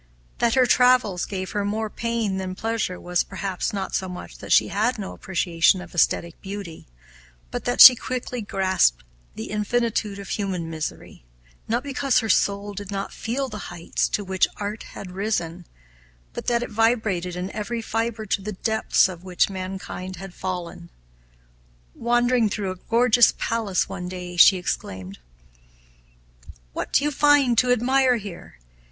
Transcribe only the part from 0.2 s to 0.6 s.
That